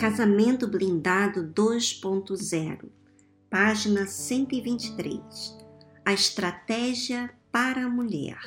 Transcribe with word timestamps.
Casamento 0.00 0.66
Blindado 0.66 1.42
2.0, 1.54 2.88
página 3.50 4.06
123. 4.06 5.58
A 6.02 6.14
estratégia 6.14 7.30
para 7.52 7.84
a 7.84 7.88
mulher. 7.90 8.40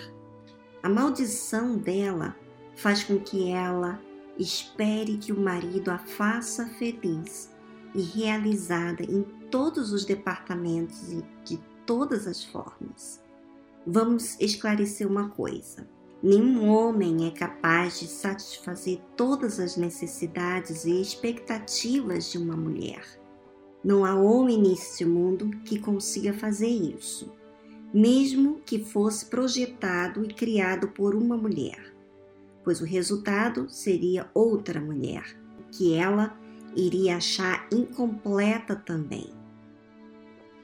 A 0.82 0.90
maldição 0.90 1.78
dela 1.78 2.36
faz 2.76 3.04
com 3.04 3.20
que 3.20 3.52
ela 3.52 4.02
espere 4.36 5.18
que 5.18 5.32
o 5.32 5.40
marido 5.40 5.92
a 5.92 6.00
faça 6.00 6.66
feliz 6.80 7.52
e 7.94 8.02
realizada 8.02 9.04
em 9.04 9.22
todos 9.52 9.94
os 9.94 10.06
departamentos 10.06 11.12
e 11.12 11.24
de 11.46 11.60
todas 11.86 12.26
as 12.26 12.44
formas. 12.44 13.22
Vamos 13.86 14.40
esclarecer 14.40 15.08
uma 15.08 15.30
coisa. 15.30 15.88
Nenhum 16.24 16.70
homem 16.70 17.28
é 17.28 17.32
capaz 17.32 18.00
de 18.00 18.08
satisfazer 18.08 19.02
todas 19.18 19.60
as 19.60 19.76
necessidades 19.76 20.86
e 20.86 21.02
expectativas 21.02 22.32
de 22.32 22.38
uma 22.38 22.56
mulher. 22.56 23.04
Não 23.84 24.06
há 24.06 24.16
homem 24.16 24.58
neste 24.58 25.04
mundo 25.04 25.50
que 25.66 25.78
consiga 25.78 26.34
fazer 26.34 26.70
isso, 26.70 27.30
mesmo 27.94 28.62
que 28.66 28.80
fosse 28.80 29.26
projetado 29.26 30.24
e 30.24 30.30
criado 30.34 30.88
por 30.88 31.14
uma 31.14 31.36
mulher, 31.36 31.94
pois 32.64 32.80
o 32.80 32.86
resultado 32.86 33.70
seria 33.70 34.32
outra 34.34 34.80
mulher, 34.80 35.26
que 35.74 35.94
ela 35.94 36.40
iria 36.74 37.18
achar 37.18 37.68
incompleta 37.70 38.78
também. 38.78 39.30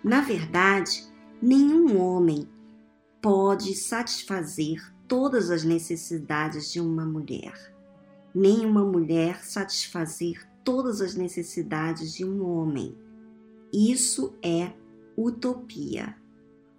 Na 0.01 0.21
verdade, 0.21 1.05
nenhum 1.41 1.99
homem 1.99 2.47
pode 3.21 3.75
satisfazer 3.75 4.97
todas 5.09 5.49
as 5.49 5.63
necessidades 5.63 6.71
de 6.71 6.79
uma 6.79 7.03
mulher, 7.03 7.75
nem 8.33 8.63
uma 8.63 8.85
mulher 8.85 9.43
satisfazer 9.43 10.47
todas 10.63 11.01
as 11.01 11.15
necessidades 11.15 12.13
de 12.13 12.23
um 12.23 12.47
homem. 12.47 12.95
Isso 13.73 14.35
é 14.43 14.71
utopia. 15.17 16.15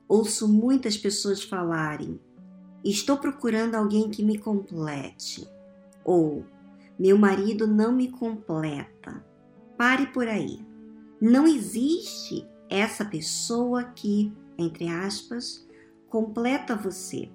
Ouço 0.09 0.47
muitas 0.48 0.97
pessoas 0.97 1.42
falarem: 1.42 2.20
estou 2.84 3.19
procurando 3.19 3.75
alguém 3.75 4.09
que 4.09 4.25
me 4.25 4.39
complete, 4.39 5.47
ou 6.05 6.47
meu 6.97 7.19
marido 7.19 7.67
não 7.67 7.92
me 7.92 8.12
completa. 8.12 9.25
Pare 9.77 10.06
por 10.06 10.28
aí. 10.28 10.65
Não 11.20 11.48
existe 11.48 12.47
essa 12.69 13.05
pessoa 13.05 13.83
que, 13.84 14.33
entre 14.56 14.87
aspas, 14.87 15.67
completa 16.09 16.77
você. 16.77 17.28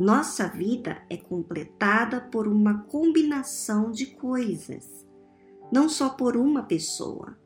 Nossa 0.00 0.48
vida 0.48 1.02
é 1.10 1.16
completada 1.18 2.22
por 2.22 2.48
uma 2.48 2.84
combinação 2.84 3.90
de 3.90 4.06
coisas, 4.06 5.06
não 5.70 5.90
só 5.90 6.08
por 6.08 6.38
uma 6.38 6.62
pessoa. 6.62 7.38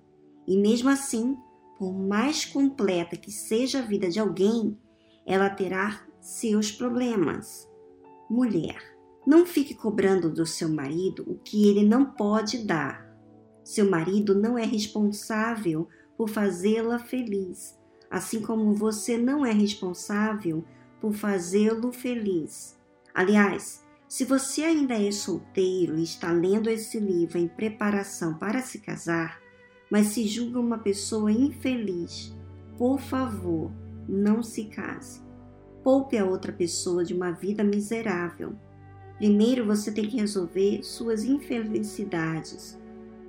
E 0.46 0.56
mesmo 0.56 0.88
assim, 0.88 1.36
por 1.76 1.92
mais 1.92 2.44
completa 2.44 3.16
que 3.16 3.32
seja 3.32 3.80
a 3.80 3.82
vida 3.82 4.08
de 4.08 4.20
alguém, 4.20 4.78
ela 5.26 5.50
terá 5.50 6.06
seus 6.20 6.70
problemas. 6.70 7.68
Mulher, 8.30 8.96
não 9.26 9.44
fique 9.44 9.74
cobrando 9.74 10.30
do 10.30 10.46
seu 10.46 10.68
marido 10.68 11.24
o 11.26 11.34
que 11.34 11.68
ele 11.68 11.84
não 11.84 12.04
pode 12.04 12.58
dar. 12.58 13.04
Seu 13.64 13.90
marido 13.90 14.32
não 14.32 14.56
é 14.56 14.64
responsável 14.64 15.88
por 16.16 16.28
fazê-la 16.28 17.00
feliz, 17.00 17.76
assim 18.08 18.40
como 18.40 18.72
você 18.74 19.18
não 19.18 19.44
é 19.44 19.50
responsável 19.50 20.64
por 21.04 21.12
fazê-lo 21.12 21.92
feliz. 21.92 22.78
Aliás, 23.14 23.84
se 24.08 24.24
você 24.24 24.62
ainda 24.62 24.94
é 24.94 25.12
solteiro 25.12 25.98
e 25.98 26.02
está 26.02 26.32
lendo 26.32 26.70
esse 26.70 26.98
livro 26.98 27.36
em 27.36 27.46
preparação 27.46 28.38
para 28.38 28.62
se 28.62 28.78
casar, 28.78 29.38
mas 29.90 30.06
se 30.06 30.26
julga 30.26 30.58
uma 30.58 30.78
pessoa 30.78 31.30
infeliz, 31.30 32.34
por 32.78 32.98
favor, 32.98 33.70
não 34.08 34.42
se 34.42 34.64
case. 34.64 35.20
Poupe 35.82 36.16
a 36.16 36.24
outra 36.24 36.50
pessoa 36.50 37.04
de 37.04 37.12
uma 37.12 37.32
vida 37.32 37.62
miserável. 37.62 38.54
Primeiro 39.18 39.66
você 39.66 39.92
tem 39.92 40.08
que 40.08 40.16
resolver 40.16 40.82
suas 40.82 41.22
infelicidades, 41.22 42.80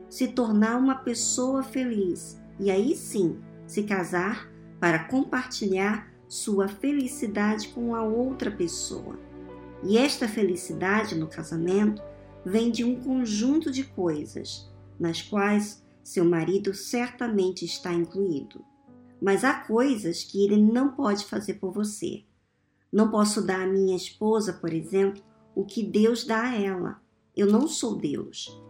se 0.09 0.29
tornar 0.29 0.77
uma 0.77 0.95
pessoa 0.95 1.61
feliz 1.61 2.41
e 2.57 2.71
aí 2.71 2.95
sim 2.95 3.38
se 3.67 3.83
casar 3.83 4.50
para 4.79 5.09
compartilhar 5.09 6.14
sua 6.28 6.68
felicidade 6.68 7.69
com 7.69 7.96
a 7.96 8.03
outra 8.03 8.52
pessoa. 8.52 9.19
E 9.84 9.97
esta 9.97 10.28
felicidade 10.28 11.16
no 11.16 11.28
casamento 11.28 12.02
vem 12.46 12.72
de 12.72 12.84
um 12.84 13.00
conjunto 13.02 13.72
de 13.72 13.84
coisas, 13.84 14.72
nas 15.00 15.22
quais 15.22 15.84
seu 16.03 16.25
marido 16.25 16.74
certamente 16.74 17.66
está 17.66 17.94
incluído. 17.94 18.63
Mas 19.22 19.44
há 19.44 19.53
coisas 19.53 20.24
que 20.24 20.44
ele 20.44 20.58
não 20.58 20.91
pode 20.91 21.25
fazer 21.25 21.56
por 21.56 21.72
você. 21.72 22.24
Não 22.92 23.09
posso 23.09 23.42
dar 23.42 23.62
à 23.62 23.68
minha 23.68 23.96
esposa, 23.96 24.53
por 24.53 24.74
exemplo, 24.74 25.24
o 25.56 25.66
que 25.66 25.84
Deus 25.84 26.24
dá 26.24 26.44
a 26.44 26.56
ela. 26.56 27.02
Eu 27.36 27.47
não 27.47 27.68
sou 27.68 27.96
Deus. 27.96 28.62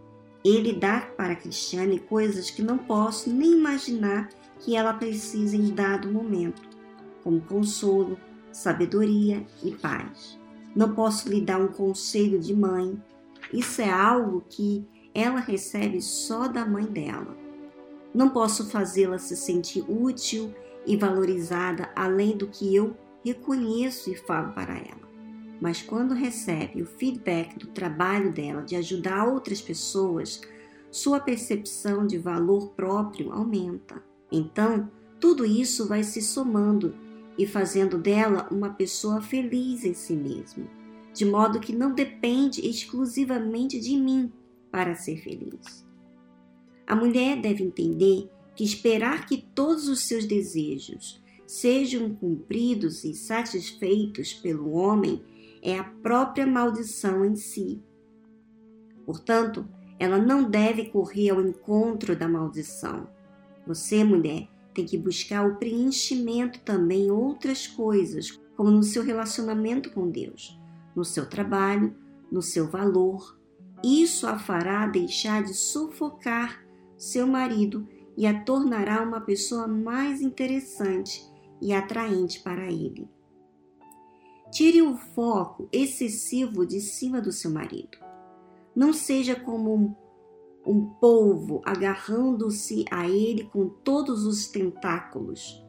Ele 0.44 0.72
dá 0.72 1.00
para 1.00 1.32
a 1.32 1.36
Cristiane 1.36 1.98
coisas 1.98 2.50
que 2.50 2.62
não 2.62 2.78
posso 2.78 3.30
nem 3.30 3.52
imaginar 3.52 4.28
que 4.60 4.76
ela 4.76 4.94
precisa 4.94 5.56
em 5.56 5.74
dado 5.74 6.10
momento 6.10 6.75
como 7.26 7.40
consolo, 7.40 8.16
sabedoria 8.52 9.44
e 9.60 9.72
paz. 9.72 10.38
Não 10.76 10.94
posso 10.94 11.28
lhe 11.28 11.40
dar 11.40 11.60
um 11.60 11.66
conselho 11.66 12.38
de 12.38 12.54
mãe, 12.54 13.02
isso 13.52 13.82
é 13.82 13.90
algo 13.90 14.44
que 14.48 14.86
ela 15.12 15.40
recebe 15.40 16.00
só 16.00 16.46
da 16.46 16.64
mãe 16.64 16.84
dela. 16.84 17.36
Não 18.14 18.30
posso 18.30 18.70
fazê-la 18.70 19.18
se 19.18 19.36
sentir 19.36 19.84
útil 19.88 20.54
e 20.86 20.96
valorizada 20.96 21.90
além 21.96 22.36
do 22.36 22.46
que 22.46 22.72
eu 22.72 22.96
reconheço 23.24 24.08
e 24.08 24.14
falo 24.14 24.52
para 24.52 24.74
ela. 24.74 25.10
Mas 25.60 25.82
quando 25.82 26.14
recebe 26.14 26.80
o 26.80 26.86
feedback 26.86 27.58
do 27.58 27.66
trabalho 27.66 28.32
dela 28.32 28.62
de 28.62 28.76
ajudar 28.76 29.26
outras 29.26 29.60
pessoas, 29.60 30.40
sua 30.92 31.18
percepção 31.18 32.06
de 32.06 32.18
valor 32.18 32.68
próprio 32.76 33.32
aumenta. 33.32 34.00
Então, 34.30 34.88
tudo 35.18 35.44
isso 35.44 35.88
vai 35.88 36.04
se 36.04 36.22
somando 36.22 37.04
e 37.38 37.46
fazendo 37.46 37.98
dela 37.98 38.48
uma 38.50 38.70
pessoa 38.70 39.20
feliz 39.20 39.84
em 39.84 39.94
si 39.94 40.14
mesma, 40.14 40.66
de 41.12 41.24
modo 41.24 41.60
que 41.60 41.74
não 41.74 41.94
depende 41.94 42.66
exclusivamente 42.66 43.78
de 43.80 43.96
mim 43.96 44.32
para 44.70 44.94
ser 44.94 45.18
feliz. 45.18 45.86
A 46.86 46.94
mulher 46.94 47.40
deve 47.40 47.64
entender 47.64 48.30
que 48.54 48.64
esperar 48.64 49.26
que 49.26 49.38
todos 49.54 49.88
os 49.88 50.06
seus 50.06 50.24
desejos 50.24 51.22
sejam 51.46 52.14
cumpridos 52.14 53.04
e 53.04 53.14
satisfeitos 53.14 54.32
pelo 54.32 54.72
homem 54.72 55.22
é 55.62 55.78
a 55.78 55.84
própria 55.84 56.46
maldição 56.46 57.24
em 57.24 57.36
si. 57.36 57.82
Portanto, 59.04 59.68
ela 59.98 60.18
não 60.18 60.48
deve 60.48 60.86
correr 60.86 61.30
ao 61.30 61.40
encontro 61.40 62.16
da 62.16 62.28
maldição. 62.28 63.08
Você, 63.66 64.04
mulher, 64.04 64.48
tem 64.76 64.84
que 64.84 64.98
buscar 64.98 65.48
o 65.48 65.56
preenchimento 65.56 66.60
também 66.60 67.06
em 67.06 67.10
outras 67.10 67.66
coisas, 67.66 68.38
como 68.54 68.70
no 68.70 68.82
seu 68.82 69.02
relacionamento 69.02 69.90
com 69.90 70.10
Deus, 70.10 70.60
no 70.94 71.02
seu 71.02 71.26
trabalho, 71.26 71.96
no 72.30 72.42
seu 72.42 72.68
valor. 72.68 73.40
Isso 73.82 74.26
a 74.26 74.38
fará 74.38 74.86
deixar 74.86 75.42
de 75.42 75.54
sufocar 75.54 76.62
seu 76.94 77.26
marido 77.26 77.88
e 78.18 78.26
a 78.26 78.44
tornará 78.44 79.02
uma 79.02 79.20
pessoa 79.20 79.66
mais 79.66 80.20
interessante 80.20 81.24
e 81.60 81.72
atraente 81.72 82.40
para 82.40 82.70
ele. 82.70 83.08
Tire 84.50 84.82
o 84.82 84.94
foco 84.94 85.70
excessivo 85.72 86.66
de 86.66 86.82
cima 86.82 87.18
do 87.18 87.32
seu 87.32 87.50
marido. 87.50 87.96
Não 88.74 88.92
seja 88.92 89.34
como 89.34 89.74
um 89.74 89.94
um 90.66 90.84
polvo 90.84 91.62
agarrando-se 91.64 92.84
a 92.90 93.08
ele 93.08 93.44
com 93.44 93.68
todos 93.68 94.26
os 94.26 94.48
tentáculos. 94.48 95.64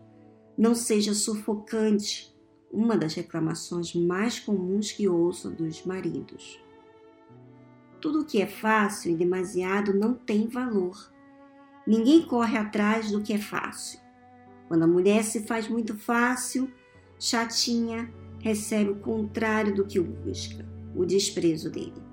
Não 0.57 0.73
seja 0.73 1.13
sufocante, 1.13 2.35
uma 2.71 2.97
das 2.97 3.13
reclamações 3.13 3.93
mais 3.93 4.39
comuns 4.39 4.91
que 4.91 5.07
ouço 5.07 5.51
dos 5.51 5.85
maridos. 5.85 6.59
Tudo 8.01 8.25
que 8.25 8.41
é 8.41 8.47
fácil 8.47 9.11
e 9.11 9.15
demasiado 9.15 9.93
não 9.93 10.13
tem 10.13 10.47
valor. 10.47 11.11
Ninguém 11.85 12.25
corre 12.25 12.57
atrás 12.57 13.11
do 13.11 13.21
que 13.21 13.33
é 13.33 13.37
fácil. 13.37 13.99
Quando 14.67 14.83
a 14.83 14.87
mulher 14.87 15.23
se 15.23 15.45
faz 15.45 15.67
muito 15.67 15.95
fácil, 15.95 16.71
chatinha, 17.19 18.11
recebe 18.39 18.91
o 18.91 18.99
contrário 18.99 19.73
do 19.73 19.85
que 19.85 19.99
busca, 19.99 20.65
o 20.95 21.05
desprezo 21.05 21.69
dele. 21.69 22.06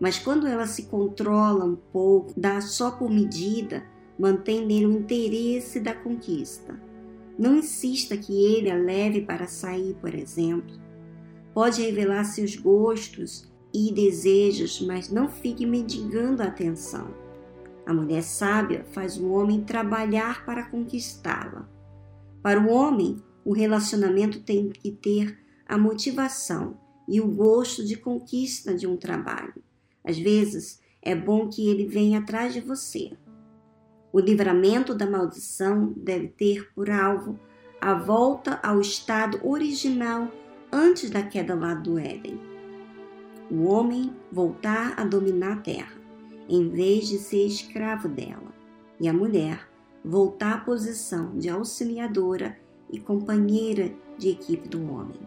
Mas 0.00 0.18
quando 0.18 0.46
ela 0.46 0.66
se 0.66 0.84
controla 0.84 1.64
um 1.64 1.76
pouco, 1.76 2.32
dá 2.36 2.60
só 2.60 2.90
por 2.90 3.10
medida, 3.10 3.84
mantém 4.18 4.66
nele 4.66 4.86
o 4.86 4.92
interesse 4.92 5.80
da 5.80 5.94
conquista. 5.94 6.78
Não 7.38 7.56
insista 7.56 8.16
que 8.16 8.32
ele 8.32 8.70
a 8.70 8.76
leve 8.76 9.22
para 9.22 9.46
sair, 9.46 9.94
por 10.00 10.14
exemplo. 10.14 10.80
Pode 11.52 11.82
revelar 11.82 12.24
seus 12.24 12.56
gostos 12.56 13.52
e 13.72 13.92
desejos, 13.92 14.80
mas 14.80 15.10
não 15.10 15.28
fique 15.28 15.66
mendigando 15.66 16.42
a 16.42 16.46
atenção. 16.46 17.08
A 17.86 17.92
mulher 17.92 18.22
sábia 18.22 18.84
faz 18.92 19.18
o 19.18 19.30
homem 19.30 19.62
trabalhar 19.62 20.44
para 20.46 20.70
conquistá-la. 20.70 21.68
Para 22.42 22.60
o 22.60 22.70
homem, 22.70 23.22
o 23.44 23.52
relacionamento 23.52 24.40
tem 24.40 24.68
que 24.70 24.90
ter 24.90 25.38
a 25.66 25.76
motivação 25.76 26.78
e 27.08 27.20
o 27.20 27.26
gosto 27.26 27.84
de 27.84 27.96
conquista 27.96 28.74
de 28.74 28.86
um 28.86 28.96
trabalho. 28.96 29.62
Às 30.04 30.18
vezes, 30.18 30.80
é 31.00 31.14
bom 31.14 31.48
que 31.48 31.68
ele 31.68 31.86
venha 31.86 32.18
atrás 32.18 32.52
de 32.52 32.60
você. 32.60 33.12
O 34.12 34.20
livramento 34.20 34.94
da 34.94 35.06
maldição 35.06 35.92
deve 35.96 36.28
ter 36.28 36.72
por 36.74 36.90
alvo 36.90 37.38
a 37.80 37.94
volta 37.94 38.60
ao 38.62 38.80
estado 38.80 39.40
original 39.42 40.30
antes 40.70 41.10
da 41.10 41.22
queda 41.22 41.54
lá 41.54 41.74
do 41.74 41.98
Éden. 41.98 42.38
O 43.50 43.64
homem 43.64 44.14
voltar 44.30 44.94
a 44.98 45.04
dominar 45.04 45.52
a 45.52 45.60
terra, 45.60 45.94
em 46.48 46.68
vez 46.68 47.08
de 47.08 47.18
ser 47.18 47.46
escravo 47.46 48.08
dela, 48.08 48.54
e 49.00 49.08
a 49.08 49.12
mulher 49.12 49.68
voltar 50.04 50.54
à 50.54 50.58
posição 50.58 51.36
de 51.36 51.48
auxiliadora 51.48 52.56
e 52.90 52.98
companheira 52.98 53.92
de 54.16 54.30
equipe 54.30 54.68
do 54.68 54.90
homem. 54.90 55.20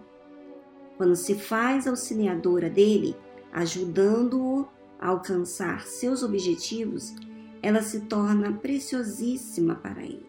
Quando 0.98 1.16
se 1.16 1.36
faz 1.36 1.88
auxiliadora 1.88 2.70
dele, 2.70 3.16
ajudando-o 3.52 4.68
a 5.00 5.10
alcançar 5.10 5.86
seus 5.86 6.24
objetivos, 6.24 7.16
ela 7.62 7.82
se 7.82 8.02
torna 8.02 8.54
preciosíssima 8.54 9.76
para 9.76 10.04
ele. 10.04 10.28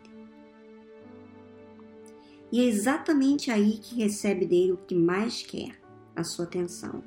E 2.51 2.61
é 2.61 2.65
exatamente 2.65 3.51
aí 3.51 3.79
que 3.79 3.97
recebe 3.97 4.47
dele 4.47 4.73
o 4.73 4.79
que 4.79 4.95
mais 4.95 5.43
quer, 5.43 5.79
a 6.17 6.25
sua 6.25 6.47
atenção. 6.47 7.03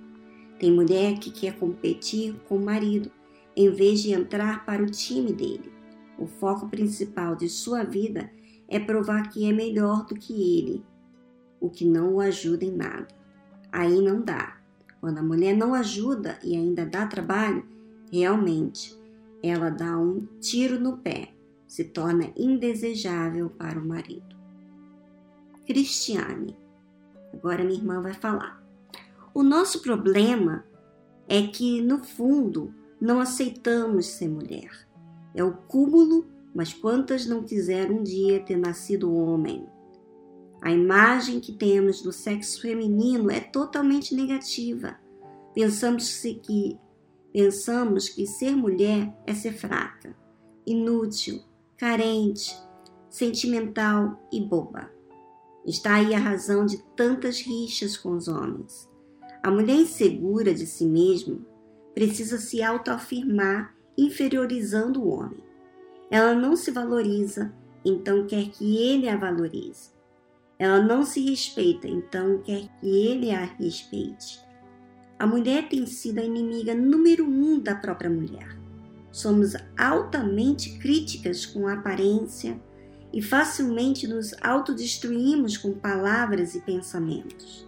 Tem 0.59 0.71
mulher 0.71 1.17
que 1.17 1.31
quer 1.31 1.57
competir 1.57 2.35
com 2.47 2.57
o 2.57 2.63
marido, 2.63 3.11
em 3.55 3.69
vez 3.69 4.01
de 4.01 4.13
entrar 4.13 4.63
para 4.65 4.83
o 4.83 4.89
time 4.89 5.33
dele. 5.33 5.71
O 6.19 6.27
foco 6.27 6.69
principal 6.69 7.35
de 7.35 7.49
sua 7.49 7.83
vida 7.83 8.31
é 8.67 8.79
provar 8.79 9.29
que 9.29 9.49
é 9.49 9.51
melhor 9.51 10.05
do 10.05 10.13
que 10.13 10.59
ele, 10.59 10.85
o 11.59 11.69
que 11.69 11.83
não 11.83 12.13
o 12.13 12.21
ajuda 12.21 12.63
em 12.63 12.71
nada. 12.71 13.07
Aí 13.71 13.99
não 13.99 14.21
dá. 14.21 14.60
Quando 15.01 15.17
a 15.17 15.23
mulher 15.23 15.57
não 15.57 15.73
ajuda 15.73 16.39
e 16.41 16.55
ainda 16.55 16.85
dá 16.85 17.05
trabalho, 17.05 17.65
realmente 18.09 18.97
ela 19.43 19.69
dá 19.69 19.97
um 19.97 20.25
tiro 20.39 20.79
no 20.79 20.97
pé, 20.97 21.33
se 21.67 21.83
torna 21.83 22.31
indesejável 22.37 23.49
para 23.49 23.77
o 23.77 23.85
marido. 23.85 24.35
Cristiane, 25.65 26.55
agora 27.33 27.63
minha 27.63 27.77
irmã 27.77 28.01
vai 28.01 28.13
falar. 28.13 28.63
O 29.33 29.43
nosso 29.43 29.81
problema 29.81 30.63
é 31.27 31.41
que, 31.47 31.81
no 31.81 31.99
fundo, 31.99 32.73
não 32.99 33.19
aceitamos 33.19 34.05
ser 34.05 34.29
mulher. 34.29 34.87
É 35.33 35.43
o 35.43 35.53
cúmulo 35.53 36.31
mas 36.53 36.73
quantas 36.73 37.25
não 37.25 37.43
quiseram 37.43 37.95
um 37.95 38.03
dia 38.03 38.39
ter 38.41 38.57
nascido 38.57 39.13
homem? 39.13 39.65
A 40.61 40.71
imagem 40.71 41.39
que 41.39 41.51
temos 41.51 42.03
do 42.03 42.13
sexo 42.13 42.61
feminino 42.61 43.31
é 43.31 43.39
totalmente 43.39 44.13
negativa. 44.13 44.95
Pensamos 45.55 46.21
que 46.21 46.77
pensamos 47.33 48.07
que 48.07 48.27
ser 48.27 48.55
mulher 48.55 49.11
é 49.25 49.33
ser 49.33 49.53
fraca, 49.53 50.15
inútil, 50.65 51.41
carente, 51.77 52.55
sentimental 53.09 54.21
e 54.31 54.39
boba. 54.39 54.91
Está 55.65 55.95
aí 55.95 56.13
a 56.13 56.19
razão 56.19 56.63
de 56.63 56.77
tantas 56.95 57.41
rixas 57.41 57.97
com 57.97 58.11
os 58.11 58.27
homens. 58.27 58.87
A 59.41 59.49
mulher 59.49 59.77
insegura 59.77 60.53
de 60.53 60.67
si 60.67 60.85
mesma 60.85 61.39
precisa 61.95 62.37
se 62.37 62.61
autoafirmar, 62.61 63.75
inferiorizando 63.97 65.01
o 65.01 65.09
homem. 65.09 65.43
Ela 66.11 66.35
não 66.35 66.55
se 66.55 66.69
valoriza, 66.69 67.51
então 67.83 68.27
quer 68.27 68.49
que 68.49 68.77
ele 68.77 69.09
a 69.09 69.17
valorize. 69.17 70.00
Ela 70.61 70.79
não 70.79 71.03
se 71.03 71.19
respeita, 71.27 71.87
então 71.87 72.37
quer 72.43 72.67
que 72.79 72.87
ele 72.87 73.31
a 73.31 73.45
respeite. 73.45 74.39
A 75.17 75.25
mulher 75.25 75.67
tem 75.67 75.87
sido 75.87 76.19
a 76.19 76.23
inimiga 76.23 76.75
número 76.75 77.25
um 77.25 77.59
da 77.59 77.73
própria 77.73 78.11
mulher. 78.11 78.55
Somos 79.11 79.55
altamente 79.75 80.77
críticas 80.77 81.47
com 81.47 81.67
a 81.67 81.73
aparência 81.73 82.61
e 83.11 83.23
facilmente 83.23 84.07
nos 84.07 84.35
autodestruímos 84.39 85.57
com 85.57 85.73
palavras 85.73 86.53
e 86.53 86.61
pensamentos. 86.61 87.67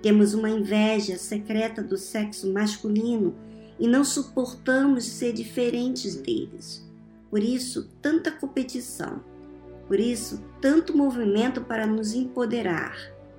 Temos 0.00 0.34
uma 0.34 0.48
inveja 0.48 1.18
secreta 1.18 1.82
do 1.82 1.98
sexo 1.98 2.52
masculino 2.52 3.34
e 3.76 3.88
não 3.88 4.04
suportamos 4.04 5.04
ser 5.04 5.32
diferentes 5.32 6.14
deles. 6.14 6.88
Por 7.28 7.42
isso, 7.42 7.90
tanta 8.00 8.30
competição. 8.30 9.33
Por 9.86 10.00
isso, 10.00 10.42
tanto 10.60 10.96
movimento 10.96 11.62
para 11.62 11.86
nos 11.86 12.14
empoderar. 12.14 12.96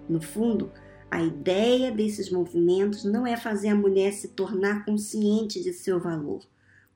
No 0.08 0.22
fundo, 0.22 0.72
a 1.10 1.22
ideia 1.22 1.92
desses 1.92 2.30
movimentos 2.30 3.04
não 3.04 3.26
é 3.26 3.36
fazer 3.38 3.70
a 3.70 3.76
mulher 3.76 4.12
se 4.14 4.30
tornar 4.30 4.86
consciente 4.86 5.64
de 5.64 5.74
seu 5.74 6.00
valor 6.00 6.42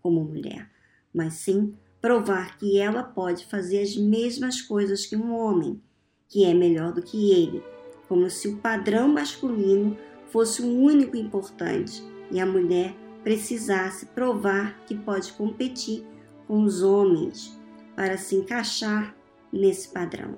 como 0.01 0.23
mulher, 0.23 0.69
mas 1.13 1.35
sim 1.35 1.73
provar 2.01 2.57
que 2.57 2.79
ela 2.79 3.03
pode 3.03 3.45
fazer 3.45 3.81
as 3.81 3.95
mesmas 3.95 4.61
coisas 4.61 5.05
que 5.05 5.15
um 5.15 5.33
homem, 5.33 5.81
que 6.27 6.45
é 6.45 6.53
melhor 6.53 6.93
do 6.93 7.01
que 7.01 7.31
ele, 7.31 7.63
como 8.07 8.29
se 8.29 8.47
o 8.47 8.57
padrão 8.57 9.07
masculino 9.09 9.97
fosse 10.27 10.61
o 10.61 10.67
único 10.67 11.17
importante 11.17 12.03
e 12.31 12.39
a 12.39 12.45
mulher 12.45 12.95
precisasse 13.23 14.05
provar 14.07 14.79
que 14.85 14.95
pode 14.95 15.33
competir 15.33 16.05
com 16.47 16.63
os 16.63 16.81
homens 16.81 17.57
para 17.95 18.17
se 18.17 18.35
encaixar 18.35 19.15
nesse 19.51 19.89
padrão. 19.89 20.37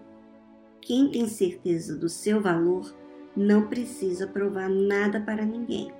Quem 0.82 1.10
tem 1.12 1.28
certeza 1.28 1.96
do 1.96 2.10
seu 2.10 2.42
valor 2.42 2.94
não 3.36 3.68
precisa 3.68 4.28
provar 4.28 4.70
nada 4.70 5.22
para 5.22 5.46
ninguém. 5.46 5.92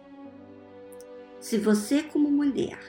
Se 1.40 1.58
você, 1.58 2.04
como 2.04 2.30
mulher, 2.30 2.80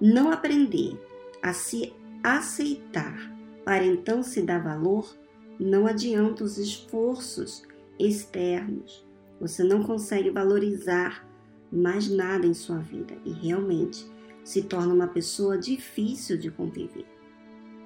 não 0.00 0.30
aprender 0.30 0.98
a 1.42 1.52
se 1.52 1.92
aceitar 2.22 3.34
para 3.64 3.84
então 3.84 4.22
se 4.22 4.42
dar 4.42 4.62
valor, 4.62 5.16
não 5.58 5.86
adianta 5.86 6.44
os 6.44 6.58
esforços 6.58 7.62
externos. 7.98 9.06
Você 9.40 9.62
não 9.62 9.82
consegue 9.82 10.30
valorizar 10.30 11.26
mais 11.70 12.08
nada 12.08 12.46
em 12.46 12.54
sua 12.54 12.78
vida 12.78 13.16
e 13.24 13.30
realmente 13.30 14.06
se 14.42 14.62
torna 14.62 14.92
uma 14.92 15.06
pessoa 15.06 15.56
difícil 15.56 16.36
de 16.36 16.50
conviver. 16.50 17.06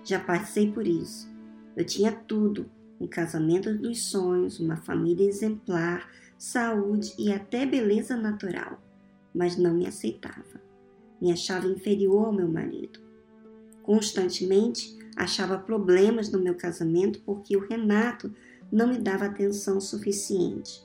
Já 0.03 0.21
passei 0.21 0.71
por 0.71 0.87
isso. 0.87 1.34
Eu 1.77 1.85
tinha 1.85 2.13
tudo: 2.13 2.71
um 3.01 3.07
casamento 3.07 3.73
dos 3.77 4.07
sonhos, 4.07 4.61
uma 4.61 4.77
família 4.77 5.29
exemplar, 5.29 6.09
saúde 6.39 7.15
e 7.19 7.33
até 7.33 7.65
beleza 7.67 8.17
natural, 8.17 8.83
mas 9.35 9.57
não 9.57 9.75
me 9.75 9.87
aceitava. 9.87 10.63
Me 11.21 11.33
achava 11.33 11.67
inferior 11.67 12.27
ao 12.27 12.33
meu 12.33 12.49
marido. 12.49 13.01
Constantemente 13.83 14.97
achava 15.17 15.59
problemas 15.59 16.31
no 16.31 16.41
meu 16.41 16.55
casamento 16.55 17.21
porque 17.21 17.57
o 17.57 17.67
Renato 17.67 18.33
não 18.71 18.89
me 18.89 18.99
dava 18.99 19.27
atenção 19.27 19.81
suficiente. 19.81 20.83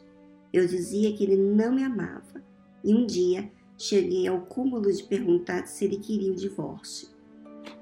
Eu 0.51 0.67
dizia 0.67 1.13
que 1.15 1.23
ele 1.23 1.37
não 1.37 1.73
me 1.73 1.83
amava 1.83 2.43
e 2.83 2.93
um 2.93 3.05
dia 3.05 3.51
cheguei 3.77 4.27
ao 4.27 4.41
cúmulo 4.41 4.91
de 4.91 5.03
perguntar 5.03 5.65
se 5.67 5.85
ele 5.85 5.97
queria 5.97 6.31
o 6.31 6.35
divórcio. 6.35 7.07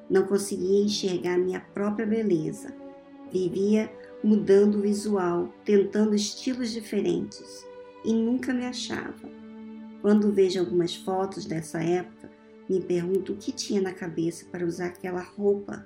Não 0.09 0.25
conseguia 0.25 0.83
enxergar 0.83 1.37
minha 1.37 1.59
própria 1.59 2.05
beleza. 2.05 2.73
Vivia 3.31 3.91
mudando 4.23 4.75
o 4.75 4.81
visual, 4.81 5.53
tentando 5.63 6.15
estilos 6.15 6.71
diferentes 6.71 7.65
e 8.03 8.13
nunca 8.13 8.53
me 8.53 8.65
achava. 8.65 9.29
Quando 10.01 10.31
vejo 10.31 10.59
algumas 10.59 10.95
fotos 10.95 11.45
dessa 11.45 11.81
época, 11.81 12.29
me 12.69 12.81
pergunto 12.81 13.33
o 13.33 13.37
que 13.37 13.51
tinha 13.51 13.81
na 13.81 13.93
cabeça 13.93 14.45
para 14.51 14.65
usar 14.65 14.87
aquela 14.87 15.21
roupa. 15.21 15.85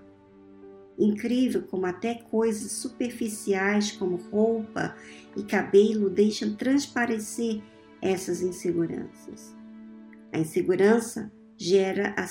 Incrível 0.97 1.63
como 1.63 1.85
até 1.85 2.15
coisas 2.15 2.71
superficiais 2.73 3.91
como 3.91 4.17
roupa 4.17 4.95
e 5.35 5.43
cabelo 5.43 6.09
deixam 6.09 6.55
transparecer 6.55 7.61
essas 8.01 8.41
inseguranças. 8.41 9.55
A 10.31 10.39
insegurança 10.39 11.31
gera, 11.57 12.15
a, 12.17 12.25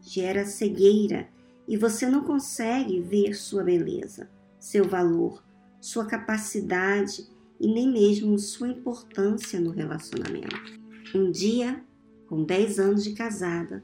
gera 0.00 0.44
cegueira 0.44 1.28
e 1.66 1.76
você 1.76 2.06
não 2.06 2.22
consegue 2.22 3.00
ver 3.00 3.34
sua 3.34 3.64
beleza, 3.64 4.30
seu 4.58 4.84
valor, 4.88 5.44
sua 5.80 6.06
capacidade 6.06 7.26
e 7.60 7.66
nem 7.66 7.90
mesmo 7.90 8.38
sua 8.38 8.68
importância 8.68 9.60
no 9.60 9.70
relacionamento. 9.70 10.80
Um 11.14 11.30
dia, 11.30 11.82
com 12.28 12.44
10 12.44 12.78
anos 12.78 13.04
de 13.04 13.12
casada, 13.12 13.82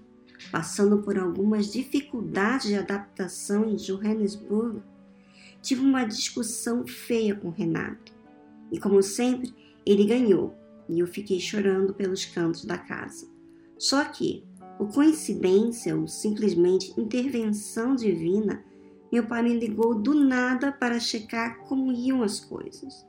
passando 0.51 1.03
por 1.03 1.19
algumas 1.19 1.73
dificuldades 1.73 2.69
de 2.69 2.75
adaptação 2.75 3.69
em 3.69 3.77
Johannesburg, 3.77 4.83
tive 5.61 5.81
uma 5.81 6.05
discussão 6.05 6.87
feia 6.87 7.35
com 7.35 7.51
Renato. 7.51 8.13
E 8.71 8.81
como 8.81 9.03
sempre, 9.03 9.55
ele 9.87 10.05
ganhou 10.05 10.55
e 10.89 10.99
eu 10.99 11.07
fiquei 11.07 11.39
chorando 11.39 11.95
pelos 11.95 12.25
cantos 12.25 12.65
da 12.65 12.77
casa. 12.77 13.27
Só 13.79 14.05
que, 14.05 14.45
Por 14.79 14.93
coincidência 14.93 15.97
ou 15.97 16.09
simplesmente 16.09 16.93
intervenção 16.99 17.95
divina, 17.95 18.65
meu 19.13 19.27
pai 19.27 19.43
me 19.43 19.59
ligou 19.59 19.95
do 19.95 20.15
nada 20.15 20.73
para 20.73 20.99
checar 20.99 21.59
como 21.65 21.93
iam 21.93 22.23
as 22.23 22.41
coisas. 22.41 23.07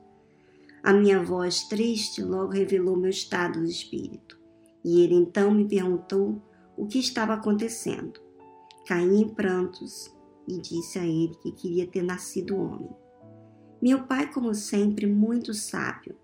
A 0.82 0.92
minha 0.92 1.22
voz 1.22 1.62
triste 1.66 2.22
logo 2.22 2.52
revelou 2.52 2.94
meu 2.94 3.08
estado 3.08 3.64
de 3.64 3.70
espírito, 3.70 4.38
e 4.84 5.00
ele 5.00 5.14
então 5.14 5.50
me 5.50 5.66
perguntou 5.66 6.42
o 6.76 6.86
que 6.86 6.98
estava 6.98 7.32
acontecendo. 7.32 8.20
Caí 8.86 9.22
em 9.22 9.28
prantos 9.30 10.14
e 10.46 10.58
disse 10.58 10.98
a 10.98 11.06
ele 11.06 11.34
que 11.42 11.52
queria 11.52 11.86
ter 11.86 12.02
nascido 12.02 12.54
homem. 12.54 12.90
Meu 13.80 14.02
pai, 14.02 14.30
como 14.30 14.54
sempre, 14.54 15.06
muito 15.06 15.54
sábio, 15.54 16.14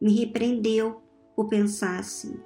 me 0.00 0.18
repreendeu 0.18 1.02
por 1.36 1.48
pensar 1.48 1.98
assim. 1.98 2.40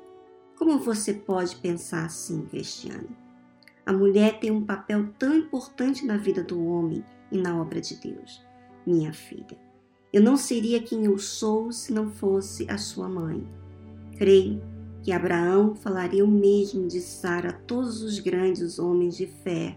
Como 0.58 0.80
você 0.80 1.14
pode 1.14 1.54
pensar 1.56 2.06
assim, 2.06 2.44
Cristiane? 2.46 3.21
A 3.84 3.92
mulher 3.92 4.38
tem 4.38 4.50
um 4.50 4.64
papel 4.64 5.08
tão 5.18 5.36
importante 5.36 6.06
na 6.06 6.16
vida 6.16 6.42
do 6.42 6.64
homem 6.64 7.04
e 7.30 7.38
na 7.38 7.60
obra 7.60 7.80
de 7.80 7.96
Deus. 7.96 8.44
Minha 8.86 9.12
filha, 9.12 9.58
eu 10.12 10.22
não 10.22 10.36
seria 10.36 10.82
quem 10.82 11.04
eu 11.04 11.18
sou 11.18 11.72
se 11.72 11.92
não 11.92 12.10
fosse 12.10 12.70
a 12.70 12.78
sua 12.78 13.08
mãe. 13.08 13.46
Creio 14.16 14.62
que 15.02 15.10
Abraão 15.10 15.74
falaria 15.74 16.24
o 16.24 16.28
mesmo 16.28 16.86
de 16.86 17.00
Sara 17.00 17.50
a 17.50 17.52
todos 17.52 18.02
os 18.02 18.20
grandes 18.20 18.78
homens 18.78 19.16
de 19.16 19.26
fé. 19.26 19.76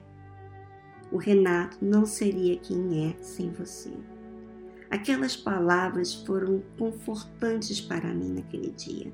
O 1.11 1.17
Renato 1.17 1.77
não 1.81 2.05
seria 2.05 2.57
quem 2.57 3.09
é 3.09 3.23
sem 3.23 3.49
você. 3.51 3.91
Aquelas 4.89 5.35
palavras 5.35 6.13
foram 6.13 6.61
confortantes 6.77 7.81
para 7.81 8.13
mim 8.13 8.33
naquele 8.33 8.71
dia 8.71 9.11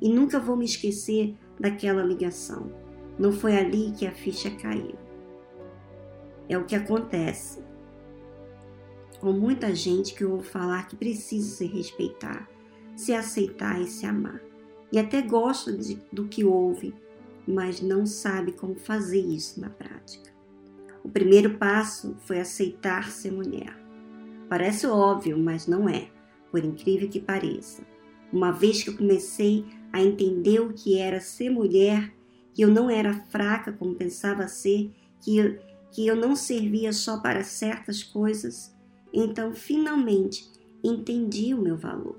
e 0.00 0.08
nunca 0.08 0.38
vou 0.38 0.56
me 0.56 0.64
esquecer 0.64 1.34
daquela 1.58 2.02
ligação. 2.02 2.70
Não 3.18 3.32
foi 3.32 3.56
ali 3.56 3.92
que 3.92 4.06
a 4.06 4.12
ficha 4.12 4.50
caiu. 4.50 4.94
É 6.48 6.56
o 6.56 6.64
que 6.64 6.74
acontece 6.74 7.62
com 9.20 9.32
muita 9.32 9.74
gente 9.74 10.14
que 10.14 10.24
ouve 10.24 10.46
falar 10.46 10.86
que 10.86 10.96
precisa 10.96 11.56
se 11.56 11.66
respeitar, 11.66 12.48
se 12.96 13.12
aceitar 13.12 13.80
e 13.80 13.86
se 13.86 14.06
amar. 14.06 14.40
E 14.92 14.98
até 14.98 15.20
gosta 15.20 15.72
de, 15.72 16.00
do 16.12 16.26
que 16.26 16.44
ouve, 16.44 16.94
mas 17.46 17.80
não 17.80 18.06
sabe 18.06 18.52
como 18.52 18.76
fazer 18.76 19.20
isso 19.20 19.60
na 19.60 19.68
prática. 19.68 20.32
O 21.02 21.08
primeiro 21.08 21.58
passo 21.58 22.16
foi 22.20 22.38
aceitar 22.38 23.10
ser 23.10 23.32
mulher. 23.32 23.76
Parece 24.48 24.86
óbvio, 24.86 25.38
mas 25.38 25.66
não 25.66 25.88
é, 25.88 26.08
por 26.50 26.64
incrível 26.64 27.08
que 27.08 27.20
pareça. 27.20 27.82
Uma 28.32 28.50
vez 28.50 28.82
que 28.82 28.90
eu 28.90 28.96
comecei 28.96 29.64
a 29.92 30.02
entender 30.02 30.60
o 30.60 30.72
que 30.72 30.98
era 30.98 31.20
ser 31.20 31.50
mulher, 31.50 32.14
que 32.54 32.62
eu 32.62 32.68
não 32.68 32.90
era 32.90 33.14
fraca 33.30 33.72
como 33.72 33.94
pensava 33.94 34.48
ser, 34.48 34.90
que 35.20 35.36
eu, 35.36 35.58
que 35.90 36.06
eu 36.06 36.16
não 36.16 36.34
servia 36.34 36.92
só 36.92 37.18
para 37.18 37.44
certas 37.44 38.02
coisas, 38.02 38.74
então 39.12 39.52
finalmente 39.52 40.50
entendi 40.82 41.54
o 41.54 41.60
meu 41.60 41.76
valor. 41.76 42.16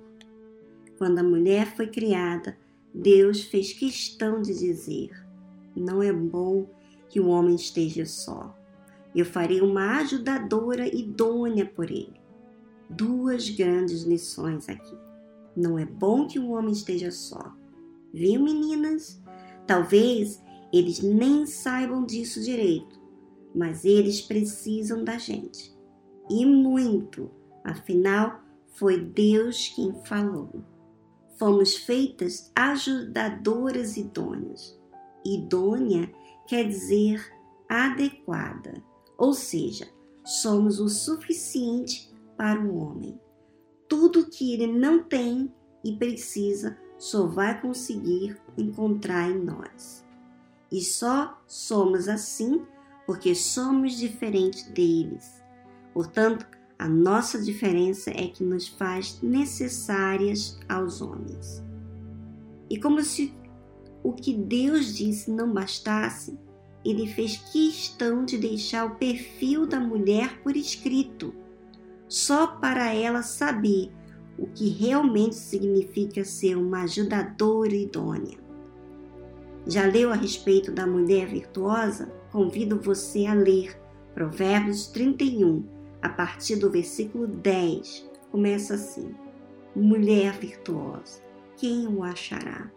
Quando 0.98 1.19
a 1.19 1.24
mulher 1.24 1.75
foi 1.75 1.88
criada, 1.88 2.57
Deus 2.93 3.43
fez 3.43 3.74
questão 3.74 4.41
de 4.41 4.57
dizer: 4.57 5.12
não 5.75 6.03
é 6.03 6.12
bom 6.12 6.67
que 7.07 7.19
o 7.19 7.27
homem 7.27 7.55
esteja 7.55 8.05
só. 8.05 8.55
Eu 9.15 9.25
farei 9.25 9.62
uma 9.62 9.98
ajudadora 10.00 10.88
idônea 10.88 11.65
por 11.65 11.89
ele. 11.89 12.19
Duas 12.89 13.50
grandes 13.50 14.03
lições 14.03 14.69
aqui. 14.69 14.95
Não 15.55 15.79
é 15.79 15.86
bom 15.86 16.27
que 16.27 16.39
o 16.39 16.51
homem 16.51 16.71
esteja 16.71 17.12
só. 17.12 17.53
Viu, 18.13 18.41
meninas? 18.41 19.21
Talvez 19.69 20.41
eles 20.73 20.99
nem 20.99 21.45
saibam 21.45 22.03
disso 22.03 22.41
direito, 22.41 22.99
mas 23.53 23.85
eles 23.85 24.19
precisam 24.19 25.03
da 25.03 25.19
gente. 25.19 25.77
E 26.27 26.43
muito, 26.43 27.29
afinal, 27.63 28.41
foi 28.73 28.99
Deus 28.99 29.67
quem 29.75 29.93
falou. 30.05 30.63
Fomos 31.38 31.75
feitas 31.75 32.51
ajudadoras 32.55 33.95
idôneas. 33.95 34.75
Idônea 35.23 36.11
quer 36.47 36.67
dizer 36.67 37.31
adequada, 37.69 38.83
ou 39.19 39.33
seja, 39.33 39.88
somos 40.25 40.79
o 40.79 40.89
suficiente 40.89 42.11
para 42.35 42.59
o 42.59 42.75
homem. 42.75 43.21
Tudo 43.88 44.31
que 44.31 44.51
ele 44.51 44.65
não 44.65 45.03
tem 45.03 45.53
e 45.83 45.95
precisa 45.95 46.75
só 47.00 47.25
vai 47.25 47.60
conseguir 47.60 48.38
encontrar 48.58 49.32
em 49.32 49.39
nós. 49.39 50.06
E 50.72 50.82
só 50.82 51.41
somos 51.48 52.08
assim 52.08 52.62
porque 53.08 53.34
somos 53.34 53.98
diferentes 53.98 54.65
deles. 54.65 55.41
Portanto, 55.94 56.46
a 56.77 56.88
nossa 56.88 57.41
diferença 57.41 58.12
é 58.12 58.27
que 58.27 58.44
nos 58.44 58.68
faz 58.68 59.20
necessárias 59.22 60.60
aos 60.70 61.01
homens. 61.01 61.63
E 62.70 62.79
como 62.79 63.01
se 63.01 63.34
o 64.03 64.13
que 64.13 64.34
Deus 64.34 64.96
disse 64.96 65.32
não 65.32 65.51
bastasse, 65.51 66.38
ele 66.86 67.08
fez 67.08 67.38
questão 67.51 68.24
de 68.24 68.38
deixar 68.38 68.86
o 68.86 68.96
perfil 68.96 69.65
da 69.65 69.79
mulher 69.79 70.41
por 70.41 70.56
escrito, 70.56 71.34
só 72.08 72.48
para 72.48 72.94
ela 72.94 73.24
saber 73.24 73.91
o 74.39 74.48
que 74.48 74.69
realmente 74.69 75.36
significa 75.36 76.24
ser 76.24 76.55
uma 76.55 76.84
ajudadora 76.84 77.75
idônea. 77.75 78.38
Já 79.67 79.86
leu 79.86 80.12
a 80.12 80.15
respeito 80.15 80.72
da 80.72 80.88
mulher 80.88 81.27
virtuosa? 81.27 82.10
Convido 82.31 82.79
você 82.79 83.25
a 83.25 83.34
ler 83.34 83.77
Provérbios 84.13 84.88
31, 84.88 85.63
a 86.01 86.10
partir 86.10 86.55
do 86.55 86.72
versículo 86.72 87.27
10. 87.27 88.10
Começa 88.31 88.75
assim: 88.75 89.13
Mulher 89.75 90.34
virtuosa, 90.39 91.22
quem 91.58 91.86
o 91.88 92.01
achará? 92.01 92.72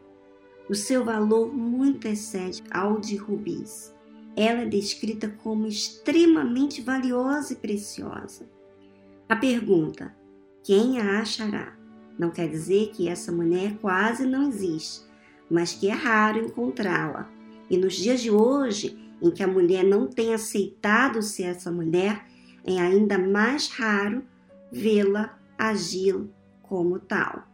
O 0.68 0.74
seu 0.74 1.04
valor 1.04 1.52
muito 1.52 2.08
excede 2.08 2.62
ao 2.70 3.00
de 3.00 3.16
rubis. 3.16 3.94
Ela 4.34 4.62
é 4.62 4.66
descrita 4.66 5.28
como 5.28 5.66
extremamente 5.66 6.80
valiosa 6.80 7.52
e 7.52 7.56
preciosa. 7.56 8.48
A 9.28 9.36
pergunta: 9.36 10.14
quem 10.62 11.00
a 11.00 11.20
achará. 11.20 11.76
Não 12.18 12.30
quer 12.30 12.48
dizer 12.48 12.90
que 12.90 13.08
essa 13.08 13.32
mulher 13.32 13.76
quase 13.80 14.26
não 14.26 14.48
existe, 14.48 15.02
mas 15.50 15.72
que 15.72 15.88
é 15.88 15.92
raro 15.92 16.38
encontrá-la. 16.38 17.30
E 17.68 17.76
nos 17.76 17.94
dias 17.94 18.20
de 18.20 18.30
hoje, 18.30 18.98
em 19.20 19.30
que 19.30 19.42
a 19.42 19.48
mulher 19.48 19.84
não 19.84 20.06
tem 20.06 20.34
aceitado 20.34 21.22
ser 21.22 21.44
essa 21.44 21.70
mulher, 21.70 22.26
é 22.64 22.78
ainda 22.80 23.18
mais 23.18 23.68
raro 23.68 24.22
vê-la 24.70 25.38
agir 25.58 26.20
como 26.62 26.98
tal. 26.98 27.46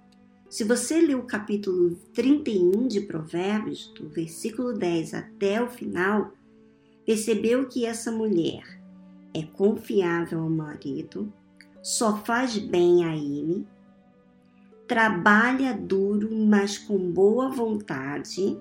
Se 0.49 0.65
você 0.65 1.01
ler 1.01 1.17
o 1.17 1.25
capítulo 1.25 1.95
31 2.15 2.89
de 2.89 3.03
Provérbios, 3.03 3.93
do 3.95 4.09
versículo 4.09 4.73
10 4.73 5.13
até 5.13 5.63
o 5.63 5.69
final, 5.69 6.33
percebeu 7.05 7.69
que 7.69 7.85
essa 7.85 8.11
mulher 8.11 8.81
é 9.35 9.43
confiável 9.43 10.41
ao 10.41 10.49
marido, 10.49 11.31
só 11.83 12.17
faz 12.19 12.59
bem 12.59 13.05
a 13.05 13.15
ele, 13.17 13.67
trabalha 14.87 15.75
duro, 15.75 16.35
mas 16.35 16.79
com 16.79 16.99
boa 17.13 17.49
vontade, 17.49 18.59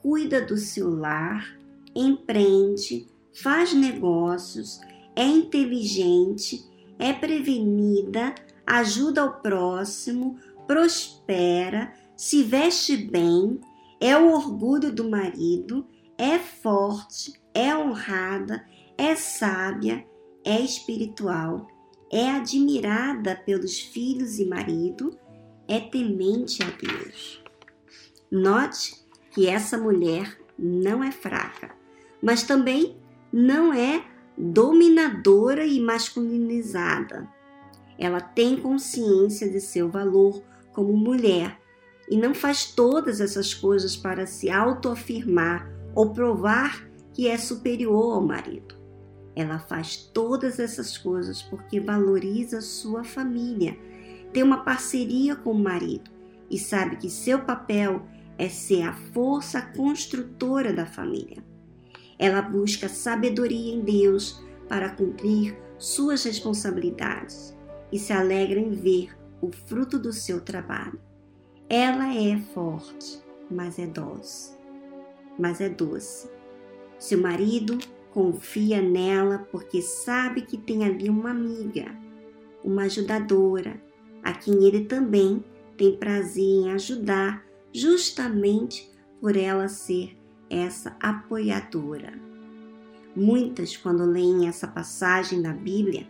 cuida 0.00 0.40
do 0.40 0.56
seu 0.56 0.90
lar, 0.90 1.56
empreende, 1.94 3.06
faz 3.32 3.72
negócios, 3.72 4.80
é 5.14 5.24
inteligente, 5.24 6.64
é 6.98 7.12
prevenida, 7.12 8.34
ajuda 8.66 9.24
o 9.24 9.40
próximo, 9.40 10.36
prospera, 10.66 11.92
se 12.16 12.42
veste 12.42 12.96
bem, 12.96 13.60
é 14.00 14.16
o 14.16 14.32
orgulho 14.32 14.92
do 14.92 15.08
marido, 15.08 15.86
é 16.18 16.38
forte, 16.38 17.40
é 17.54 17.76
honrada, 17.76 18.64
é 18.98 19.14
sábia, 19.14 20.04
é 20.44 20.60
espiritual, 20.60 21.68
é 22.12 22.30
admirada 22.30 23.34
pelos 23.34 23.80
filhos 23.80 24.38
e 24.38 24.44
marido, 24.44 25.18
é 25.66 25.80
temente 25.80 26.62
a 26.62 26.66
Deus. 26.66 27.42
Note 28.30 28.94
que 29.30 29.46
essa 29.46 29.78
mulher 29.78 30.38
não 30.58 31.02
é 31.02 31.10
fraca, 31.10 31.74
mas 32.22 32.42
também 32.42 32.96
não 33.32 33.72
é 33.72 34.04
dominadora 34.36 35.64
e 35.64 35.80
masculinizada. 35.80 37.26
Ela 37.98 38.20
tem 38.20 38.60
consciência 38.60 39.48
de 39.50 39.60
seu 39.60 39.88
valor 39.88 40.42
como 40.72 40.94
mulher 40.94 41.58
e 42.10 42.16
não 42.16 42.34
faz 42.34 42.66
todas 42.66 43.20
essas 43.20 43.54
coisas 43.54 43.96
para 43.96 44.26
se 44.26 44.50
autoafirmar 44.50 45.66
ou 45.94 46.10
provar 46.10 46.86
que 47.14 47.28
é 47.28 47.38
superior 47.38 48.14
ao 48.14 48.22
marido. 48.22 48.81
Ela 49.34 49.58
faz 49.58 49.96
todas 49.96 50.58
essas 50.58 50.98
coisas 50.98 51.42
porque 51.42 51.80
valoriza 51.80 52.60
sua 52.60 53.02
família, 53.02 53.76
tem 54.32 54.42
uma 54.42 54.64
parceria 54.64 55.36
com 55.36 55.50
o 55.50 55.58
marido 55.58 56.10
e 56.50 56.58
sabe 56.58 56.96
que 56.96 57.10
seu 57.10 57.40
papel 57.40 58.06
é 58.38 58.48
ser 58.48 58.82
a 58.82 58.92
força 58.92 59.60
construtora 59.60 60.72
da 60.72 60.86
família. 60.86 61.44
Ela 62.18 62.42
busca 62.42 62.88
sabedoria 62.88 63.74
em 63.74 63.80
Deus 63.80 64.42
para 64.68 64.90
cumprir 64.90 65.56
suas 65.78 66.24
responsabilidades 66.24 67.56
e 67.90 67.98
se 67.98 68.12
alegra 68.12 68.58
em 68.58 68.70
ver 68.70 69.16
o 69.40 69.50
fruto 69.50 69.98
do 69.98 70.12
seu 70.12 70.40
trabalho. 70.40 71.00
Ela 71.68 72.14
é 72.14 72.38
forte, 72.54 73.20
mas 73.50 73.78
é 73.78 73.86
doce. 73.86 74.56
Mas 75.38 75.60
é 75.60 75.68
doce. 75.68 76.30
Seu 76.98 77.20
marido 77.20 77.78
confia 78.12 78.80
nela 78.80 79.46
porque 79.50 79.80
sabe 79.80 80.42
que 80.42 80.58
tem 80.58 80.84
ali 80.84 81.08
uma 81.08 81.30
amiga, 81.30 81.96
uma 82.62 82.82
ajudadora, 82.82 83.82
a 84.22 84.32
quem 84.32 84.64
ele 84.64 84.84
também 84.84 85.42
tem 85.76 85.96
prazer 85.96 86.44
em 86.44 86.72
ajudar, 86.72 87.44
justamente 87.72 88.90
por 89.20 89.36
ela 89.36 89.66
ser 89.68 90.16
essa 90.48 90.96
apoiadora. 91.00 92.12
Muitas, 93.16 93.76
quando 93.76 94.04
leem 94.04 94.46
essa 94.46 94.68
passagem 94.68 95.42
da 95.42 95.52
Bíblia, 95.52 96.06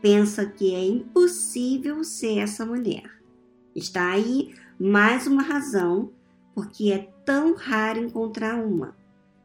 pensam 0.00 0.48
que 0.50 0.74
é 0.74 0.84
impossível 0.84 2.04
ser 2.04 2.38
essa 2.38 2.64
mulher. 2.64 3.10
Está 3.74 4.10
aí 4.10 4.54
mais 4.78 5.26
uma 5.26 5.42
razão 5.42 6.12
porque 6.54 6.92
é 6.92 7.10
tão 7.24 7.54
raro 7.54 7.98
encontrar 7.98 8.56
uma. 8.56 8.96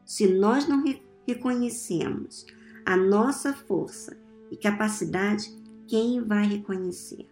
Se 0.04 0.26
nós 0.26 0.66
não 0.66 0.82
reconhecemos 1.26 2.46
a 2.84 2.96
nossa 2.96 3.52
força 3.52 4.16
e 4.50 4.56
capacidade, 4.56 5.50
quem 5.86 6.20
vai 6.20 6.46
reconhecer? 6.46 7.28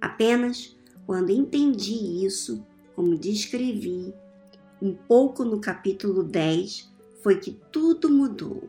Apenas 0.00 0.76
quando 1.06 1.30
entendi 1.30 2.24
isso, 2.24 2.66
como 2.94 3.16
descrevi 3.16 4.12
um 4.82 4.92
pouco 4.92 5.44
no 5.44 5.60
capítulo 5.60 6.22
10, 6.24 6.92
foi 7.22 7.38
que 7.38 7.52
tudo 7.70 8.10
mudou. 8.10 8.68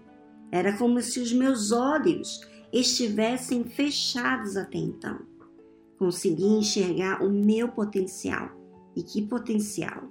Era 0.51 0.77
como 0.77 1.01
se 1.01 1.20
os 1.20 1.34
meus 1.34 1.72
olhos 1.72 2.41
estivessem 2.72 3.63
fechados 3.63 4.56
até 4.56 4.77
então. 4.77 5.20
Consegui 5.98 6.46
enxergar 6.46 7.24
o 7.24 7.29
meu 7.29 7.70
potencial. 7.70 8.51
E 8.96 9.03
que 9.03 9.22
potencial! 9.22 10.03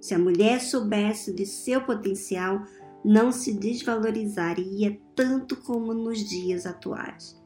Se 0.00 0.14
a 0.14 0.18
mulher 0.18 0.60
soubesse 0.60 1.32
de 1.32 1.46
seu 1.46 1.82
potencial, 1.82 2.64
não 3.06 3.30
se 3.30 3.52
desvalorizaria 3.52 5.00
tanto 5.14 5.54
como 5.54 5.94
nos 5.94 6.18
dias 6.18 6.66
atuais. 6.66 7.40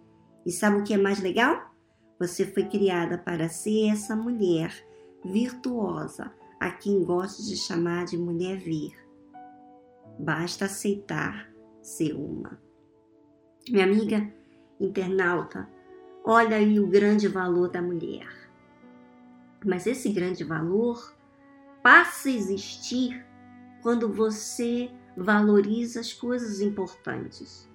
E 0.46 0.50
sabe 0.50 0.78
o 0.78 0.82
que 0.82 0.94
é 0.94 0.96
mais 0.96 1.20
legal? 1.20 1.74
Você 2.18 2.46
foi 2.46 2.64
criada 2.64 3.18
para 3.18 3.46
ser 3.50 3.90
essa 3.90 4.16
mulher 4.16 4.72
virtuosa, 5.22 6.32
a 6.58 6.70
quem 6.70 7.04
gosto 7.04 7.42
de 7.42 7.58
chamar 7.58 8.06
de 8.06 8.16
mulher 8.16 8.56
vir. 8.56 8.94
Basta 10.18 10.64
aceitar 10.64 11.52
ser 11.82 12.14
uma. 12.14 12.58
Minha 13.68 13.84
amiga 13.84 14.32
internauta, 14.80 15.68
olha 16.24 16.56
aí 16.56 16.80
o 16.80 16.86
grande 16.86 17.28
valor 17.28 17.68
da 17.68 17.82
mulher. 17.82 18.28
Mas 19.62 19.86
esse 19.86 20.08
grande 20.10 20.42
valor 20.42 21.14
passa 21.82 22.30
a 22.30 22.32
existir 22.32 23.26
quando 23.82 24.10
você 24.10 24.90
valoriza 25.16 26.00
as 26.00 26.12
coisas 26.12 26.60
importantes. 26.60 27.68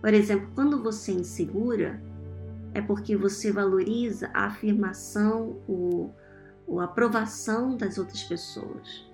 Por 0.00 0.12
exemplo, 0.12 0.50
quando 0.54 0.82
você 0.82 1.12
é 1.12 1.14
insegura, 1.14 2.02
é 2.74 2.80
porque 2.80 3.16
você 3.16 3.52
valoriza 3.52 4.30
a 4.32 4.46
afirmação, 4.46 5.60
o, 5.68 6.10
a 6.78 6.84
aprovação 6.84 7.76
das 7.76 7.98
outras 7.98 8.22
pessoas. 8.22 9.06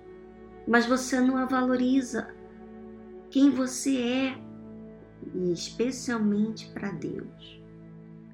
Mas 0.67 0.85
você 0.85 1.19
não 1.19 1.37
a 1.37 1.45
valoriza 1.45 2.33
quem 3.29 3.51
você 3.51 3.97
é, 3.97 4.37
e 5.35 5.51
especialmente 5.51 6.71
para 6.71 6.91
Deus. 6.91 7.61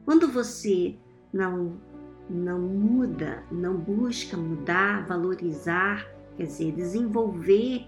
Quando 0.05 0.27
você 0.27 0.95
não 1.33 1.79
não 2.27 2.59
muda, 2.59 3.43
não 3.51 3.77
busca 3.77 4.35
mudar, 4.35 5.05
valorizar, 5.05 6.07
quer 6.35 6.45
dizer, 6.45 6.71
desenvolver 6.71 7.87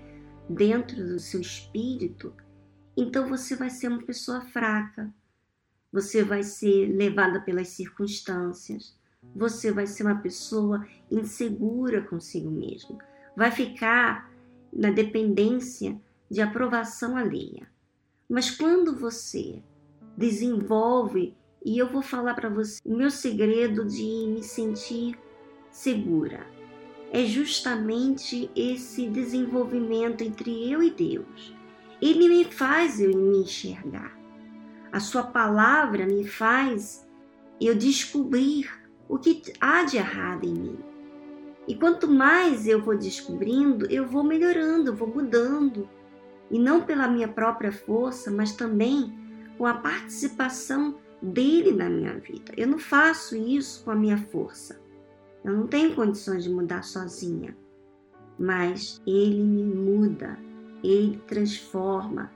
dentro 0.49 0.95
do 1.05 1.19
seu 1.19 1.41
espírito, 1.41 2.33
então 2.95 3.27
você 3.27 3.55
vai 3.55 3.69
ser 3.69 3.89
uma 3.89 4.01
pessoa 4.01 4.41
fraca. 4.41 5.13
Você 5.91 6.23
vai 6.23 6.43
ser 6.43 6.87
levada 6.87 7.41
pelas 7.41 7.69
circunstâncias. 7.69 8.97
Você 9.35 9.71
vai 9.71 9.85
ser 9.85 10.03
uma 10.03 10.19
pessoa 10.19 10.85
insegura 11.11 12.01
consigo 12.01 12.49
mesmo. 12.49 12.97
Vai 13.35 13.51
ficar 13.51 14.31
na 14.73 14.91
dependência 14.91 15.99
de 16.29 16.41
aprovação 16.41 17.15
alheia. 17.15 17.69
Mas 18.29 18.51
quando 18.51 18.95
você 18.95 19.61
desenvolve, 20.17 21.35
e 21.63 21.77
eu 21.77 21.91
vou 21.91 22.01
falar 22.01 22.33
para 22.33 22.49
você 22.49 22.79
o 22.83 22.95
meu 22.95 23.11
segredo 23.11 23.85
de 23.85 24.27
me 24.27 24.43
sentir 24.43 25.17
segura, 25.71 26.45
é 27.11 27.25
justamente 27.25 28.49
esse 28.55 29.07
desenvolvimento 29.07 30.23
entre 30.23 30.69
eu 30.69 30.83
e 30.83 30.89
Deus. 30.89 31.55
Ele 32.01 32.27
me 32.27 32.45
faz 32.45 32.99
eu 32.99 33.17
me 33.17 33.39
enxergar. 33.39 34.17
A 34.91 34.99
sua 34.99 35.23
palavra 35.23 36.05
me 36.05 36.27
faz 36.27 37.07
eu 37.59 37.75
descobrir 37.75 38.69
o 39.07 39.17
que 39.17 39.41
há 39.59 39.83
de 39.83 39.97
errado 39.97 40.45
em 40.45 40.53
mim. 40.53 40.79
E 41.67 41.75
quanto 41.75 42.07
mais 42.07 42.67
eu 42.67 42.81
vou 42.81 42.97
descobrindo, 42.97 43.85
eu 43.91 44.05
vou 44.05 44.23
melhorando, 44.23 44.91
eu 44.91 44.95
vou 44.95 45.07
mudando 45.07 45.89
e 46.49 46.57
não 46.57 46.81
pela 46.81 47.07
minha 47.07 47.27
própria 47.27 47.71
força, 47.71 48.31
mas 48.31 48.53
também 48.53 49.13
com 49.57 49.65
a 49.65 49.73
participação 49.73 50.95
dele 51.21 51.71
na 51.71 51.89
minha 51.89 52.17
vida. 52.19 52.53
Eu 52.55 52.67
não 52.67 52.79
faço 52.79 53.35
isso 53.35 53.83
com 53.83 53.91
a 53.91 53.95
minha 53.95 54.17
força. 54.17 54.79
Eu 55.47 55.53
não 55.53 55.65
tenho 55.65 55.95
condições 55.95 56.43
de 56.43 56.49
mudar 56.49 56.83
sozinha, 56.83 57.55
mas 58.37 59.01
ele 59.07 59.41
me 59.41 59.63
muda, 59.63 60.37
ele 60.83 61.21
transforma. 61.25 62.29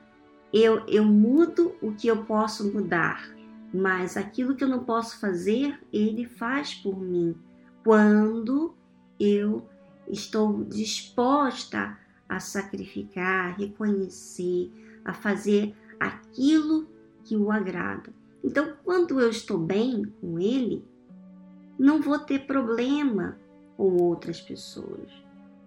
Eu, 0.54 0.86
eu 0.88 1.04
mudo 1.04 1.76
o 1.82 1.92
que 1.92 2.08
eu 2.08 2.24
posso 2.24 2.72
mudar, 2.72 3.30
mas 3.74 4.16
aquilo 4.16 4.56
que 4.56 4.64
eu 4.64 4.70
não 4.70 4.86
posso 4.86 5.20
fazer, 5.20 5.78
ele 5.92 6.26
faz 6.26 6.74
por 6.74 6.98
mim. 6.98 7.36
Quando 7.84 8.74
eu 9.20 9.68
estou 10.08 10.64
disposta 10.64 11.98
a 12.30 12.40
sacrificar, 12.40 13.50
a 13.50 13.52
reconhecer, 13.58 14.72
a 15.04 15.12
fazer 15.14 15.76
aquilo 16.00 16.88
que 17.26 17.36
o 17.36 17.52
agrada. 17.52 18.14
Então, 18.42 18.74
quando 18.86 19.20
eu 19.20 19.30
estou 19.30 19.58
bem 19.58 20.06
com 20.22 20.40
ele, 20.40 20.90
não 21.82 22.00
vou 22.00 22.20
ter 22.20 22.46
problema 22.46 23.40
com 23.76 23.98
outras 23.98 24.40
pessoas. 24.40 25.10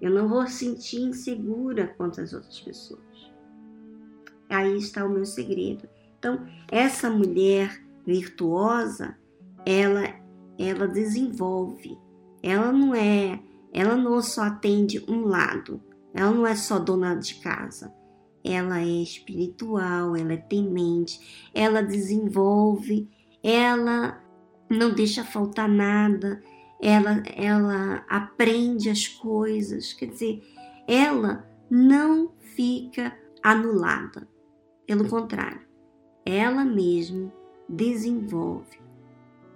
Eu 0.01 0.11
não 0.11 0.29
vou 0.29 0.47
sentir 0.47 1.01
insegura 1.01 1.89
quanto 1.97 2.21
às 2.21 2.33
outras 2.33 2.61
pessoas. 2.61 3.33
Aí 4.49 4.79
está 4.79 5.05
o 5.05 5.11
meu 5.11 5.27
segredo. 5.27 5.89
Então, 6.19 6.47
essa 6.71 7.11
mulher 7.11 7.83
virtuosa, 8.07 9.17
ela 9.67 10.23
ela 10.57 10.87
desenvolve. 10.87 11.99
Ela 12.41 12.71
não 12.71 12.95
é, 12.95 13.41
ela 13.73 13.97
não 13.97 14.23
só 14.23 14.43
atende 14.43 15.05
um 15.09 15.27
lado, 15.27 15.83
ela 16.15 16.31
não 16.31 16.47
é 16.47 16.55
só 16.55 16.79
dona 16.79 17.17
de 17.17 17.35
casa. 17.37 17.93
Ela 18.45 18.79
é 18.79 19.03
espiritual, 19.03 20.15
ela 20.15 20.35
é 20.35 20.37
temente, 20.37 21.51
ela 21.53 21.83
desenvolve, 21.83 23.09
ela 23.43 24.23
não 24.69 24.93
deixa 24.93 25.25
faltar 25.25 25.69
nada, 25.69 26.43
ela, 26.81 27.23
ela 27.35 28.05
aprende 28.09 28.91
as 28.91 29.07
coisas, 29.07 29.93
quer 29.93 30.07
dizer, 30.07 30.43
ela 30.87 31.49
não 31.71 32.33
fica 32.41 33.17
anulada. 33.43 34.29
Pelo 34.87 35.09
contrário, 35.09 35.63
ela 36.25 36.65
mesma 36.65 37.33
desenvolve. 37.69 38.79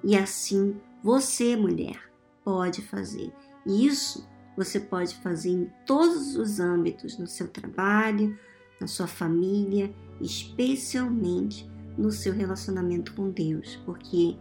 E 0.02 0.16
assim 0.16 0.80
você, 1.02 1.54
mulher, 1.56 2.00
pode 2.44 2.82
fazer. 2.82 3.32
Isso 3.66 4.26
você 4.56 4.80
pode 4.80 5.14
fazer 5.16 5.50
em 5.50 5.72
todos 5.86 6.36
os 6.36 6.58
âmbitos, 6.58 7.18
no 7.18 7.26
seu 7.26 7.46
trabalho, 7.46 8.36
na 8.80 8.86
sua 8.86 9.06
família, 9.06 9.94
especialmente 10.20 11.70
no 11.96 12.10
seu 12.10 12.32
relacionamento 12.32 13.14
com 13.14 13.30
Deus, 13.30 13.76
porque 13.84 14.36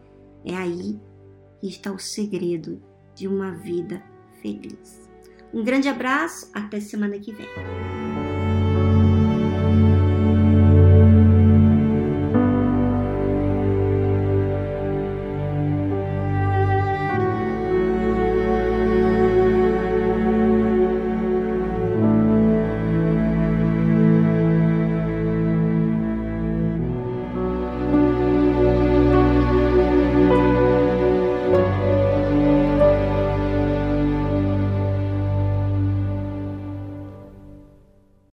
é 0.48 0.56
aí 0.56 1.00
que 1.60 1.68
está 1.68 1.92
o 1.92 2.00
segredo 2.00 2.82
de 3.16 3.28
uma 3.28 3.52
vida 3.52 4.02
feliz. 4.42 5.08
Um 5.54 5.64
grande 5.64 5.88
abraço, 5.88 6.50
até 6.54 6.80
semana 6.80 7.18
que 7.20 7.32
vem. 7.32 7.48